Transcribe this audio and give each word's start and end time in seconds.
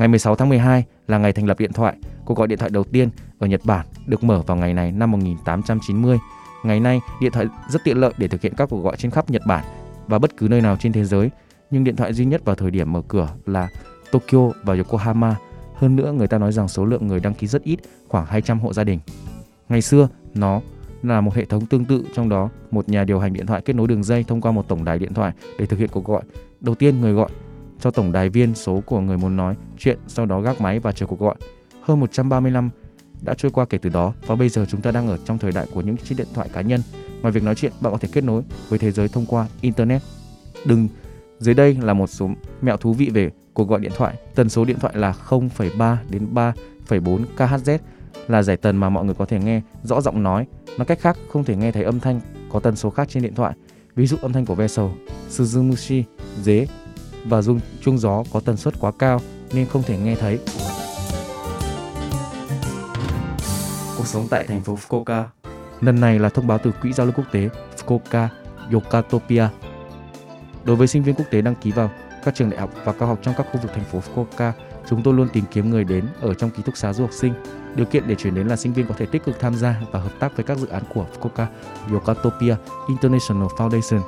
Ngày 0.00 0.08
16 0.08 0.36
tháng 0.36 0.48
12 0.48 0.84
là 1.06 1.18
ngày 1.18 1.32
thành 1.32 1.46
lập 1.46 1.58
điện 1.58 1.72
thoại. 1.72 1.94
Cuộc 2.24 2.38
gọi 2.38 2.48
điện 2.48 2.58
thoại 2.58 2.70
đầu 2.70 2.84
tiên 2.84 3.10
ở 3.38 3.46
Nhật 3.46 3.60
Bản 3.64 3.86
được 4.06 4.24
mở 4.24 4.42
vào 4.46 4.56
ngày 4.56 4.74
này 4.74 4.92
năm 4.92 5.10
1890. 5.10 6.18
Ngày 6.64 6.80
nay, 6.80 7.00
điện 7.20 7.32
thoại 7.32 7.46
rất 7.70 7.84
tiện 7.84 7.96
lợi 7.96 8.12
để 8.18 8.28
thực 8.28 8.42
hiện 8.42 8.54
các 8.56 8.68
cuộc 8.70 8.80
gọi 8.80 8.96
trên 8.96 9.10
khắp 9.10 9.30
Nhật 9.30 9.42
Bản 9.46 9.64
và 10.06 10.18
bất 10.18 10.36
cứ 10.36 10.48
nơi 10.48 10.60
nào 10.60 10.76
trên 10.80 10.92
thế 10.92 11.04
giới. 11.04 11.30
Nhưng 11.70 11.84
điện 11.84 11.96
thoại 11.96 12.12
duy 12.12 12.24
nhất 12.24 12.44
vào 12.44 12.56
thời 12.56 12.70
điểm 12.70 12.92
mở 12.92 13.02
cửa 13.08 13.28
là 13.46 13.68
Tokyo 14.12 14.50
và 14.64 14.74
Yokohama. 14.74 15.36
Hơn 15.74 15.96
nữa, 15.96 16.12
người 16.12 16.28
ta 16.28 16.38
nói 16.38 16.52
rằng 16.52 16.68
số 16.68 16.84
lượng 16.84 17.06
người 17.06 17.20
đăng 17.20 17.34
ký 17.34 17.46
rất 17.46 17.62
ít, 17.62 17.78
khoảng 18.08 18.26
200 18.26 18.60
hộ 18.60 18.72
gia 18.72 18.84
đình. 18.84 18.98
Ngày 19.68 19.82
xưa, 19.82 20.08
nó 20.34 20.60
là 21.02 21.20
một 21.20 21.34
hệ 21.34 21.44
thống 21.44 21.66
tương 21.66 21.84
tự 21.84 22.04
trong 22.14 22.28
đó 22.28 22.48
một 22.70 22.88
nhà 22.88 23.04
điều 23.04 23.18
hành 23.18 23.32
điện 23.32 23.46
thoại 23.46 23.62
kết 23.64 23.76
nối 23.76 23.88
đường 23.88 24.02
dây 24.02 24.24
thông 24.24 24.40
qua 24.40 24.52
một 24.52 24.68
tổng 24.68 24.84
đài 24.84 24.98
điện 24.98 25.14
thoại 25.14 25.32
để 25.58 25.66
thực 25.66 25.78
hiện 25.78 25.88
cuộc 25.92 26.04
gọi. 26.04 26.22
Đầu 26.60 26.74
tiên 26.74 27.00
người 27.00 27.12
gọi 27.12 27.30
cho 27.80 27.90
tổng 27.90 28.12
đài 28.12 28.28
viên 28.28 28.54
số 28.54 28.82
của 28.86 29.00
người 29.00 29.16
muốn 29.16 29.36
nói 29.36 29.54
chuyện, 29.78 29.98
sau 30.06 30.26
đó 30.26 30.40
gác 30.40 30.60
máy 30.60 30.78
và 30.78 30.92
chờ 30.92 31.06
cuộc 31.06 31.20
gọi. 31.20 31.34
Hơn 31.82 32.00
130 32.00 32.50
năm 32.50 32.70
đã 33.22 33.34
trôi 33.34 33.50
qua 33.50 33.64
kể 33.64 33.78
từ 33.78 33.90
đó 33.90 34.12
và 34.26 34.34
bây 34.36 34.48
giờ 34.48 34.66
chúng 34.68 34.80
ta 34.80 34.90
đang 34.90 35.08
ở 35.08 35.18
trong 35.24 35.38
thời 35.38 35.52
đại 35.52 35.66
của 35.74 35.80
những 35.80 35.96
chiếc 35.96 36.14
điện 36.18 36.26
thoại 36.34 36.48
cá 36.52 36.60
nhân. 36.60 36.80
Ngoài 37.22 37.32
việc 37.32 37.42
nói 37.42 37.54
chuyện, 37.54 37.72
bạn 37.80 37.92
có 37.92 37.98
thể 37.98 38.08
kết 38.12 38.24
nối 38.24 38.42
với 38.68 38.78
thế 38.78 38.90
giới 38.90 39.08
thông 39.08 39.26
qua 39.26 39.46
internet. 39.60 40.02
Đừng 40.64 40.88
dưới 41.38 41.54
đây 41.54 41.76
là 41.80 41.94
một 41.94 42.06
số 42.06 42.30
mẹo 42.62 42.76
thú 42.76 42.92
vị 42.92 43.10
về 43.14 43.30
cuộc 43.54 43.68
gọi 43.68 43.80
điện 43.80 43.92
thoại. 43.96 44.16
Tần 44.34 44.48
số 44.48 44.64
điện 44.64 44.78
thoại 44.80 44.94
là 44.96 45.14
0,3 45.28 45.96
đến 46.10 46.28
3,4 46.34 47.24
kHz 47.36 47.78
là 48.28 48.42
giải 48.42 48.56
tần 48.56 48.76
mà 48.76 48.90
mọi 48.90 49.04
người 49.04 49.14
có 49.14 49.24
thể 49.24 49.38
nghe 49.38 49.62
rõ 49.82 50.00
giọng 50.00 50.22
nói. 50.22 50.46
Nói 50.78 50.84
cách 50.86 51.00
khác, 51.00 51.16
không 51.32 51.44
thể 51.44 51.56
nghe 51.56 51.72
thấy 51.72 51.82
âm 51.82 52.00
thanh 52.00 52.20
có 52.52 52.60
tần 52.60 52.76
số 52.76 52.90
khác 52.90 53.08
trên 53.08 53.22
điện 53.22 53.34
thoại. 53.34 53.54
Ví 53.94 54.06
dụ 54.06 54.16
âm 54.22 54.32
thanh 54.32 54.46
của 54.46 54.54
ve 54.54 54.68
sầu, 54.68 54.92
suzumushi, 55.30 56.02
dế 56.42 56.66
và 57.24 57.42
rung 57.42 57.60
chuông 57.80 57.98
gió 57.98 58.24
có 58.32 58.40
tần 58.40 58.56
suất 58.56 58.74
quá 58.80 58.92
cao 58.98 59.20
nên 59.52 59.66
không 59.66 59.82
thể 59.82 59.98
nghe 59.98 60.14
thấy. 60.14 60.38
Cuộc 63.96 64.06
sống 64.06 64.26
tại 64.30 64.44
thành 64.46 64.60
phố 64.60 64.78
Fukuoka 64.88 65.24
Lần 65.80 66.00
này 66.00 66.18
là 66.18 66.28
thông 66.28 66.46
báo 66.46 66.58
từ 66.58 66.72
Quỹ 66.82 66.92
giao 66.92 67.06
lưu 67.06 67.12
quốc 67.16 67.24
tế 67.32 67.48
Fukuoka 67.76 68.28
Yokatopia. 68.72 69.48
Đối 70.64 70.76
với 70.76 70.86
sinh 70.86 71.02
viên 71.02 71.14
quốc 71.14 71.24
tế 71.30 71.42
đăng 71.42 71.54
ký 71.54 71.72
vào 71.72 71.90
các 72.24 72.34
trường 72.34 72.50
đại 72.50 72.60
học 72.60 72.70
và 72.84 72.92
cao 72.92 73.08
học 73.08 73.18
trong 73.22 73.34
các 73.36 73.46
khu 73.52 73.60
vực 73.62 73.70
thành 73.74 73.84
phố 73.84 74.00
Fukuoka, 74.00 74.52
chúng 74.88 75.02
tôi 75.02 75.14
luôn 75.14 75.28
tìm 75.32 75.44
kiếm 75.50 75.70
người 75.70 75.84
đến 75.84 76.04
ở 76.20 76.34
trong 76.34 76.50
ký 76.50 76.62
túc 76.62 76.76
xá 76.76 76.92
du 76.92 77.04
học 77.04 77.12
sinh. 77.12 77.32
Điều 77.74 77.86
kiện 77.86 78.08
để 78.08 78.14
chuyển 78.14 78.34
đến 78.34 78.48
là 78.48 78.56
sinh 78.56 78.72
viên 78.72 78.86
có 78.86 78.94
thể 78.98 79.06
tích 79.06 79.24
cực 79.24 79.40
tham 79.40 79.54
gia 79.54 79.80
và 79.92 80.00
hợp 80.00 80.12
tác 80.20 80.36
với 80.36 80.44
các 80.44 80.58
dự 80.58 80.66
án 80.66 80.82
của 80.94 81.06
Fukuoka 81.14 81.46
Yokatopia 81.92 82.56
International 82.88 83.46
Foundation. 83.46 84.00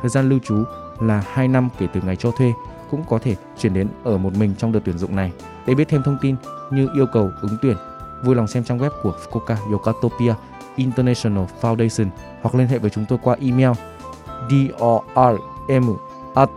Thời 0.00 0.10
gian 0.10 0.28
lưu 0.28 0.38
trú 0.38 0.64
là 1.00 1.24
2 1.32 1.48
năm 1.48 1.68
kể 1.78 1.86
từ 1.92 2.00
ngày 2.04 2.16
cho 2.16 2.30
thuê 2.30 2.52
cũng 2.90 3.04
có 3.08 3.18
thể 3.18 3.36
chuyển 3.58 3.74
đến 3.74 3.88
ở 4.04 4.18
một 4.18 4.36
mình 4.36 4.54
trong 4.58 4.72
đợt 4.72 4.80
tuyển 4.84 4.98
dụng 4.98 5.16
này. 5.16 5.32
Để 5.66 5.74
biết 5.74 5.88
thêm 5.88 6.02
thông 6.02 6.18
tin 6.20 6.36
như 6.70 6.88
yêu 6.94 7.06
cầu 7.12 7.30
ứng 7.42 7.56
tuyển, 7.62 7.76
vui 8.24 8.34
lòng 8.34 8.46
xem 8.46 8.64
trang 8.64 8.78
web 8.78 8.90
của 9.02 9.14
Fukuoka 9.24 9.72
Yokatopia 9.72 10.34
International 10.76 11.44
Foundation 11.60 12.06
hoặc 12.42 12.54
liên 12.54 12.68
hệ 12.68 12.78
với 12.78 12.90
chúng 12.90 13.04
tôi 13.08 13.18
qua 13.22 13.36
email 13.40 13.70
dorm 14.50 15.96
at 16.34 16.48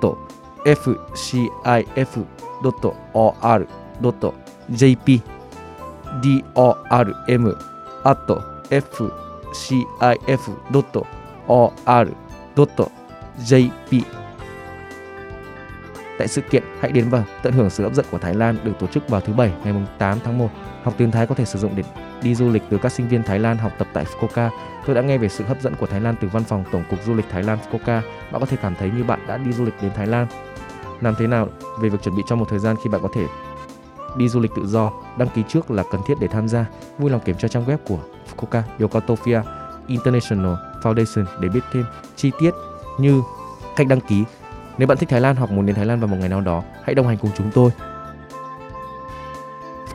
Tại 16.18 16.28
sự 16.28 16.42
kiện, 16.42 16.64
hãy 16.80 16.92
đến 16.92 17.10
và 17.10 17.24
tận 17.44 17.54
hưởng 17.54 17.70
sự 17.70 17.84
hấp 17.84 17.94
dẫn 17.94 18.06
của 18.12 18.18
Thái 18.18 18.36
Lan 18.36 18.58
được 18.64 18.72
tổ 18.80 18.88
chức 18.88 19.10
vào 19.10 19.22
thứ 19.22 19.34
Bảy 19.34 19.54
ngày 19.64 19.74
8 19.98 20.18
tháng 20.24 20.38
1. 20.38 20.50
Học 20.84 20.94
tiếng 20.98 21.12
Thái 21.12 21.28
có 21.28 21.36
thể 21.36 21.46
sử 21.46 21.60
dụng 21.60 21.76
để 21.76 21.84
đi 22.22 22.36
du 22.36 22.50
lịch 22.50 22.64
từ 22.70 22.78
các 22.78 22.92
sinh 22.92 23.08
viên 23.08 23.24
Thái 23.24 23.40
Lan 23.40 23.58
học 23.58 23.72
tập 23.78 23.88
tại 23.94 24.06
Fukuoka. 24.06 24.50
Tôi 24.86 24.96
đã 24.96 25.02
nghe 25.02 25.18
về 25.18 25.30
sự 25.30 25.44
hấp 25.44 25.62
dẫn 25.62 25.76
của 25.76 25.86
Thái 25.86 26.02
Lan 26.02 26.16
từ 26.22 26.28
văn 26.28 26.44
phòng 26.44 26.64
Tổng 26.72 26.84
cục 26.90 27.04
Du 27.06 27.14
lịch 27.14 27.26
Thái 27.32 27.44
Lan 27.44 27.58
Fukuoka. 27.58 28.02
Bạn 28.32 28.40
có 28.40 28.46
thể 28.46 28.58
cảm 28.62 28.76
thấy 28.76 28.92
như 28.98 29.04
bạn 29.04 29.20
đã 29.28 29.38
đi 29.38 29.52
du 29.52 29.66
lịch 29.66 29.74
đến 29.82 29.92
Thái 29.96 30.08
Lan. 30.08 30.28
Làm 31.02 31.16
thế 31.18 31.28
nào 31.28 31.48
về 31.82 31.90
việc 31.90 32.02
chuẩn 32.04 32.16
bị 32.16 32.24
cho 32.28 32.36
một 32.36 32.46
thời 32.50 32.60
gian 32.60 32.76
khi 32.84 32.90
bạn 32.90 33.02
có 33.02 33.10
thể 33.14 33.26
đi 34.18 34.30
du 34.30 34.40
lịch 34.40 34.52
tự 34.56 34.66
do, 34.66 34.92
đăng 35.18 35.30
ký 35.36 35.44
trước 35.48 35.72
là 35.72 35.84
cần 35.92 36.02
thiết 36.08 36.14
để 36.20 36.28
tham 36.28 36.48
gia. 36.48 36.66
Vui 36.98 37.12
lòng 37.12 37.22
kiểm 37.26 37.38
tra 37.38 37.48
trang 37.48 37.66
web 37.66 37.78
của 37.88 38.00
Fukuoka 38.36 38.62
Yokotofia 38.80 39.42
International 39.88 40.54
Foundation 40.84 41.26
để 41.40 41.50
biết 41.50 41.64
thêm 41.74 41.86
chi 42.16 42.32
tiết 42.40 42.52
như 43.00 43.22
cách 43.76 43.88
đăng 43.88 44.02
ký. 44.02 44.24
Nếu 44.78 44.88
bạn 44.88 44.98
thích 44.98 45.10
Thái 45.10 45.22
Lan 45.22 45.36
hoặc 45.36 45.52
muốn 45.52 45.66
đến 45.66 45.76
Thái 45.76 45.86
Lan 45.86 46.00
vào 46.00 46.08
một 46.08 46.18
ngày 46.20 46.30
nào 46.30 46.42
đó, 46.42 46.64
hãy 46.84 46.96
đồng 46.96 47.08
hành 47.08 47.18
cùng 47.18 47.32
chúng 47.38 47.52
tôi. 47.54 47.72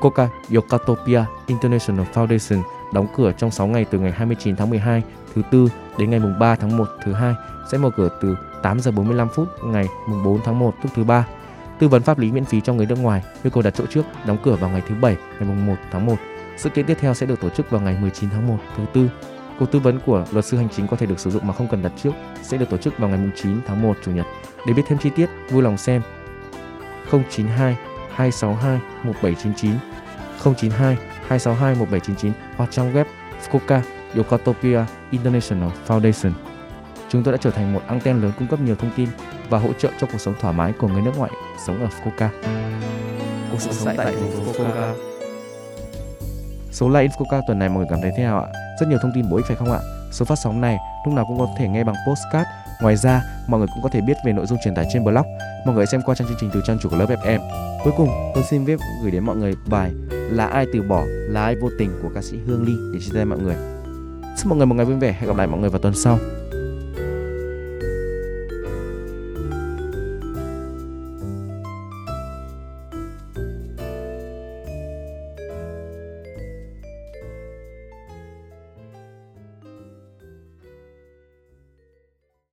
Fukuoka 0.01 0.27
Yokotopia 0.55 1.25
International 1.47 2.07
Foundation 2.15 2.63
đóng 2.93 3.07
cửa 3.17 3.33
trong 3.39 3.51
6 3.51 3.67
ngày 3.67 3.85
từ 3.91 3.99
ngày 3.99 4.13
29 4.13 4.57
tháng 4.57 4.71
12 4.71 5.03
thứ 5.35 5.43
tư 5.51 5.69
đến 5.99 6.11
ngày 6.11 6.21
mùng 6.21 6.39
3 6.39 6.55
tháng 6.55 6.77
1 6.77 6.89
thứ 7.05 7.13
hai 7.13 7.35
sẽ 7.73 7.79
mở 7.79 7.91
cửa 7.97 8.09
từ 8.23 8.37
8 8.63 8.81
giờ 8.81 8.91
45 8.91 9.29
phút 9.29 9.49
ngày 9.65 9.87
mùng 10.09 10.23
4 10.25 10.41
tháng 10.45 10.59
1 10.59 10.75
tức 10.83 10.89
thứ 10.95 11.05
ba. 11.05 11.27
Tư 11.79 11.89
vấn 11.89 12.03
pháp 12.03 12.19
lý 12.19 12.33
miễn 12.33 12.45
phí 12.45 12.61
cho 12.61 12.73
người 12.73 12.87
nước 12.87 12.99
ngoài, 12.99 13.23
yêu 13.43 13.51
cầu 13.51 13.63
đặt 13.63 13.75
chỗ 13.77 13.87
trước, 13.87 14.03
đóng 14.27 14.39
cửa 14.43 14.57
vào 14.57 14.71
ngày 14.71 14.83
thứ 14.89 14.95
bảy 15.01 15.17
ngày 15.17 15.49
mùng 15.49 15.67
1 15.67 15.75
tháng 15.93 16.07
1. 16.07 16.17
Sự 16.57 16.71
kiện 16.71 16.87
tiếp 16.87 16.97
theo 17.01 17.15
sẽ 17.15 17.27
được 17.27 17.41
tổ 17.41 17.49
chức 17.49 17.71
vào 17.71 17.81
ngày 17.81 17.97
19 18.01 18.31
tháng 18.31 18.49
1 18.49 18.59
thứ 18.77 18.85
tư. 18.93 19.09
Cuộc 19.61 19.73
tư 19.73 19.79
vấn 19.79 19.99
của 20.07 20.25
luật 20.33 20.45
sư 20.45 20.57
hành 20.57 20.69
chính 20.69 20.87
có 20.87 20.97
thể 20.97 21.07
được 21.07 21.21
sử 21.21 21.31
dụng 21.31 21.47
mà 21.47 21.55
không 21.55 21.69
cần 21.69 21.83
đặt 21.83 21.93
trước 22.03 22.13
sẽ 22.43 22.57
được 22.57 22.71
tổ 22.71 22.77
chức 22.77 22.99
vào 22.99 23.11
ngày 23.11 23.19
9 23.37 23.61
tháng 23.67 23.83
1 23.83 23.97
chủ 24.05 24.13
nhật. 24.13 24.27
Để 24.67 24.73
biết 24.73 24.83
thêm 24.87 24.99
chi 24.99 25.11
tiết, 25.11 25.27
vui 25.51 25.63
lòng 25.63 25.77
xem 25.77 26.03
092 27.11 27.77
262 28.15 28.81
1799 29.05 29.73
092 30.57 30.97
262 31.29 31.75
1799 31.75 32.33
hoặc 32.57 32.71
trang 32.71 32.95
web 32.95 33.05
Fukuoka 33.47 33.81
Yokotopia 34.17 34.85
International 35.11 35.71
Foundation. 35.87 36.33
Chúng 37.09 37.23
tôi 37.23 37.33
đã 37.33 37.39
trở 37.43 37.51
thành 37.51 37.73
một 37.73 37.81
anten 37.87 38.21
lớn 38.21 38.33
cung 38.39 38.49
cấp 38.49 38.61
nhiều 38.61 38.75
thông 38.75 38.91
tin 38.97 39.09
và 39.51 39.59
hỗ 39.59 39.73
trợ 39.73 39.91
cho 40.01 40.07
cuộc 40.13 40.19
sống 40.19 40.35
thoải 40.41 40.55
mái 40.55 40.73
của 40.73 40.89
người 40.89 41.03
nước 41.03 41.13
ngoài 41.17 41.31
sống 41.67 41.81
ở 41.81 41.89
Fukuoka. 41.89 42.29
Cuộc 43.51 43.61
sống 43.61 43.97
tại 43.97 44.07
thành 44.07 44.31
phố 44.31 44.53
Fukuoka. 44.53 45.10
Số 46.73 46.89
like 46.89 47.07
Infoca 47.07 47.43
tuần 47.47 47.59
này 47.59 47.69
mọi 47.69 47.79
người 47.79 47.87
cảm 47.91 48.01
thấy 48.03 48.11
thế 48.17 48.23
nào 48.23 48.41
ạ? 48.41 48.49
Rất 48.81 48.89
nhiều 48.89 48.99
thông 49.03 49.13
tin 49.15 49.31
bổ 49.31 49.37
ích 49.37 49.47
phải 49.47 49.57
không 49.57 49.73
ạ? 49.73 49.81
Số 50.13 50.25
phát 50.25 50.39
sóng 50.45 50.61
này 50.61 50.79
lúc 51.05 51.15
nào 51.15 51.25
cũng 51.29 51.39
có 51.39 51.49
thể 51.59 51.69
nghe 51.69 51.85
bằng 51.85 51.95
postcard. 52.09 52.49
Ngoài 52.81 52.97
ra, 52.97 53.23
mọi 53.49 53.59
người 53.59 53.69
cũng 53.75 53.83
có 53.83 53.89
thể 53.89 54.01
biết 54.01 54.17
về 54.27 54.33
nội 54.33 54.47
dung 54.47 54.59
truyền 54.65 54.75
tải 54.75 54.87
trên 54.93 55.05
blog. 55.05 55.27
Mọi 55.67 55.75
người 55.75 55.87
xem 55.87 56.01
qua 56.07 56.15
trang 56.15 56.29
chương 56.29 56.37
trình 56.41 56.51
từ 56.53 56.63
trang 56.67 56.79
chủ 56.83 56.89
của 56.89 56.97
lớp 56.97 57.07
FM. 57.07 57.41
Cuối 57.85 57.93
cùng, 57.97 58.09
tôi 58.35 58.45
xin 58.51 58.65
viết 58.65 58.81
gửi 59.03 59.11
đến 59.11 59.25
mọi 59.25 59.37
người 59.37 59.55
bài 59.67 59.91
Là 60.31 60.47
ai 60.47 60.67
từ 60.73 60.83
bỏ, 60.83 61.05
là 61.07 61.43
ai 61.43 61.57
vô 61.57 61.71
tình 61.79 61.91
của 62.03 62.09
ca 62.15 62.23
sĩ 62.23 62.39
Hương 62.47 62.65
Ly 62.65 62.73
để 62.95 63.01
chia 63.01 63.13
tay 63.15 63.25
mọi 63.25 63.39
người. 63.39 63.57
Chúc 64.39 64.47
mọi 64.47 64.57
người 64.57 64.67
một 64.67 64.75
ngày 64.75 64.85
vui 64.85 64.97
vẻ. 64.97 65.13
Hẹn 65.13 65.27
gặp 65.27 65.37
lại 65.37 65.47
mọi 65.47 65.61
người 65.61 65.71
vào 65.71 65.81
tuần 65.81 65.95
sau. 65.95 66.19